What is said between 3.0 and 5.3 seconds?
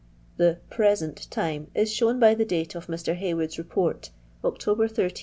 Haywood's Report, October 18, 1851.